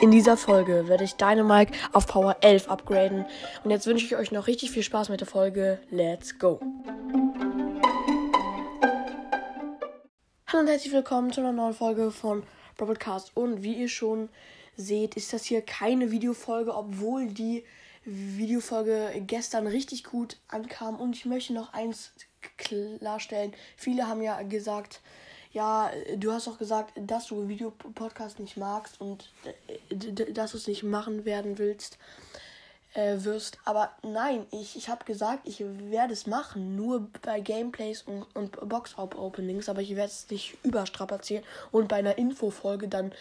[0.00, 3.26] In dieser Folge werde ich Dynamike auf Power 11 upgraden.
[3.64, 5.80] Und jetzt wünsche ich euch noch richtig viel Spaß mit der Folge.
[5.90, 6.60] Let's go!
[10.46, 12.44] Hallo und herzlich willkommen zu einer neuen Folge von
[12.76, 13.36] Broadcast.
[13.36, 14.28] Und wie ihr schon
[14.76, 17.64] seht, ist das hier keine Videofolge, obwohl die
[18.04, 20.94] Videofolge gestern richtig gut ankam.
[20.94, 22.12] Und ich möchte noch eins
[22.56, 23.52] klarstellen.
[23.76, 25.00] Viele haben ja gesagt,
[25.52, 29.30] ja, du hast auch gesagt, dass du Videopodcast nicht magst und
[29.90, 31.98] äh, dass du es nicht machen werden willst,
[32.94, 33.58] äh, wirst.
[33.64, 38.68] Aber nein, ich, ich habe gesagt, ich werde es machen, nur bei Gameplays und, und
[38.68, 43.12] Box-Openings, aber ich werde es nicht überstrapazieren und bei einer Infofolge dann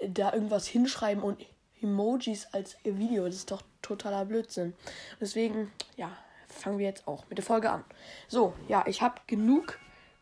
[0.00, 1.44] da irgendwas hinschreiben und
[1.82, 3.26] Emojis als Video.
[3.26, 4.74] Das ist doch totaler Blödsinn.
[5.20, 6.10] Deswegen, ja,
[6.48, 7.84] fangen wir jetzt auch mit der Folge an.
[8.28, 9.78] So, ja, ich habe genug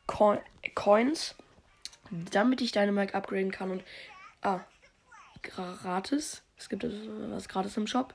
[0.09, 0.41] Co
[0.75, 1.37] Coins,
[2.33, 3.85] damit ich Mic upgraden kann und
[4.43, 4.61] ah,
[5.43, 6.43] gratis.
[6.57, 8.15] Es gibt was gratis im Shop.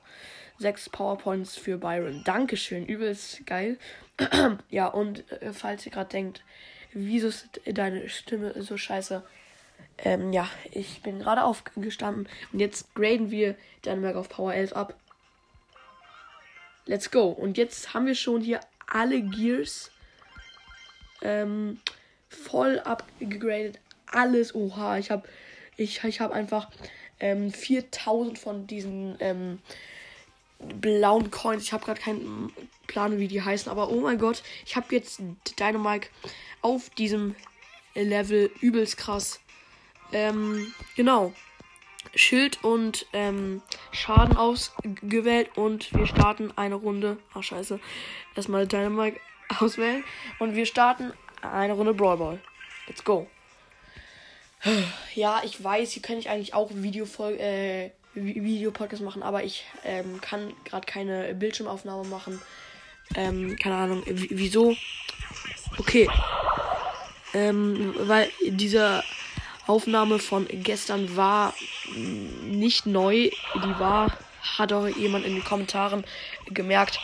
[0.58, 2.22] Sechs Powerpoints für Byron.
[2.24, 3.78] Dankeschön, übelst geil.
[4.68, 6.44] ja, und äh, falls ihr gerade denkt,
[6.92, 9.24] wieso ist deine Stimme so scheiße?
[9.98, 14.94] Ähm, ja, ich bin gerade aufgestanden und jetzt graden wir Dänemark auf Power 11 ab.
[16.86, 17.28] Let's go.
[17.28, 19.90] Und jetzt haben wir schon hier alle Gears
[21.24, 21.80] ähm,
[22.28, 23.80] voll abgegradet.
[24.06, 24.54] Alles.
[24.54, 25.26] Oha, ich habe
[25.76, 26.70] ich, ich hab einfach
[27.20, 29.58] ähm, 4000 von diesen ähm,
[30.80, 31.64] blauen Coins.
[31.64, 32.52] Ich habe gerade keinen
[32.86, 33.70] Plan, wie die heißen.
[33.70, 35.20] Aber oh mein Gott, ich habe jetzt
[35.58, 36.08] Dynamike
[36.62, 37.34] auf diesem
[37.94, 39.40] Level übelst krass.
[40.12, 41.32] Ähm, genau.
[42.14, 47.18] Schild und ähm, Schaden ausgewählt und wir starten eine Runde.
[47.32, 47.80] Ach scheiße.
[48.36, 49.18] Erstmal Dynamite
[49.60, 50.04] auswählen.
[50.38, 52.40] Und wir starten eine Runde Brawl Ball.
[52.86, 53.26] Let's go.
[55.14, 60.20] Ja, ich weiß, hier könnte ich eigentlich auch Videofolge, äh, Videopodcast machen, aber ich ähm,
[60.20, 62.40] kann gerade keine Bildschirmaufnahme machen.
[63.14, 64.74] Ähm, keine Ahnung, wieso?
[65.78, 66.08] Okay.
[67.34, 69.04] Ähm, weil dieser
[69.66, 71.54] Aufnahme von gestern war
[71.96, 73.30] nicht neu.
[73.56, 74.16] Die war,
[74.58, 76.04] hat auch jemand in den Kommentaren
[76.46, 77.00] gemerkt,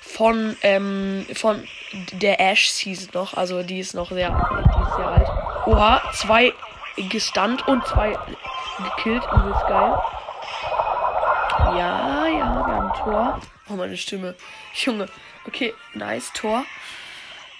[0.00, 1.66] von, ähm, von
[2.12, 3.34] der Ash Season noch.
[3.34, 5.28] Also die ist noch sehr, die ist sehr alt.
[5.66, 6.52] Oha, zwei
[7.08, 8.16] gestunt und zwei
[8.78, 9.24] gekillt.
[9.24, 9.98] Übelst geil.
[11.78, 13.40] Ja, ja, wir haben ein Tor.
[13.68, 14.34] Oh, meine Stimme.
[14.74, 15.06] Junge.
[15.46, 16.64] Okay, nice Tor.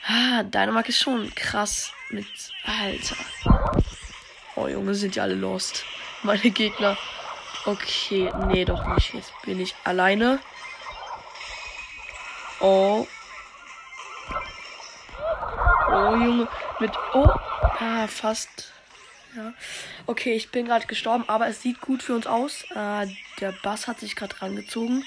[0.06, 2.26] Ah, Dynamite ist schon krass mit.
[2.64, 3.16] Alter.
[4.56, 5.84] Oh Junge, sind ja alle lost.
[6.22, 6.98] Meine Gegner.
[7.64, 9.14] Okay, nee, doch nicht.
[9.14, 10.40] Jetzt bin ich alleine.
[12.60, 13.06] Oh.
[15.88, 16.48] Oh, Junge.
[16.80, 16.92] Mit.
[17.14, 17.28] Oh.
[17.78, 18.72] Ah, fast.
[19.36, 19.52] Ja.
[20.06, 22.64] Okay, ich bin gerade gestorben, aber es sieht gut für uns aus.
[22.74, 23.06] Äh,
[23.40, 25.04] der Bass hat sich gerade rangezogen.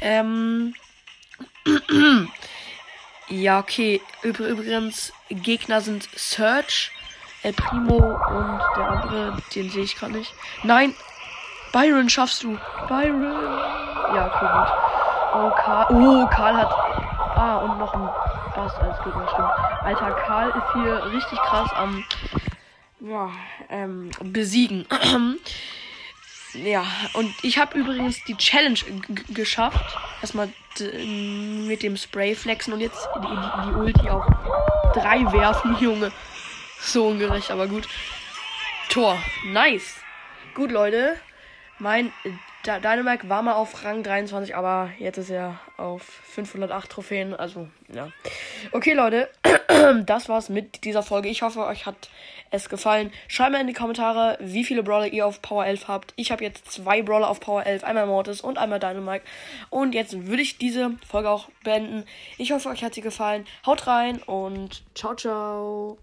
[0.00, 0.74] Ähm.
[3.28, 4.00] ja, okay.
[4.22, 6.90] Übrigens, Gegner sind Search.
[7.44, 10.32] El Primo und der andere, den sehe ich gerade nicht.
[10.62, 10.94] Nein!
[11.72, 12.58] Byron schaffst du!
[12.88, 13.22] Byron!
[14.14, 14.92] Ja, okay, gut.
[15.34, 15.86] Oh, Karl.
[15.90, 16.70] Oh, Karl hat.
[17.34, 18.08] Ah, und noch ein
[18.54, 19.48] Bass als Gegner, stimmt.
[19.82, 22.04] Alter, Karl ist hier richtig krass am.
[23.00, 23.30] Ja,
[23.70, 24.86] ähm, besiegen.
[26.52, 26.84] ja,
[27.14, 28.78] und ich habe übrigens die Challenge
[29.30, 29.96] geschafft.
[30.20, 34.26] Erstmal mit dem Spray flexen und jetzt die, die, die Ulti auf
[34.92, 36.12] drei werfen, Junge.
[36.80, 37.88] So ungerecht, aber gut.
[38.90, 39.18] Tor.
[39.46, 39.96] Nice.
[40.54, 41.16] Gut, Leute.
[41.82, 42.12] Mein
[42.64, 47.34] Dynamite war mal auf Rang 23, aber jetzt ist er auf 508 Trophäen.
[47.34, 48.08] Also, ja.
[48.70, 49.28] Okay, Leute.
[50.04, 51.28] Das war's mit dieser Folge.
[51.28, 52.08] Ich hoffe, euch hat
[52.50, 53.10] es gefallen.
[53.26, 56.12] Schreibt mir in die Kommentare, wie viele Brawler ihr auf Power 11 habt.
[56.14, 57.82] Ich habe jetzt zwei Brawler auf Power 11.
[57.82, 59.24] Einmal Mortis und einmal Dynamite.
[59.70, 62.04] Und jetzt würde ich diese Folge auch beenden.
[62.38, 63.44] Ich hoffe, euch hat sie gefallen.
[63.66, 65.98] Haut rein und ciao, ciao.